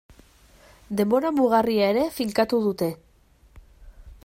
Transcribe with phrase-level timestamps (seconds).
[1.01, 2.91] Denbora mugarria ere finkatu dute.